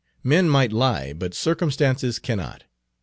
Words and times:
Men 0.23 0.49
might 0.49 0.73
lie, 0.73 1.13
but 1.13 1.35
circumstances 1.35 2.17
cannot. 2.17 2.63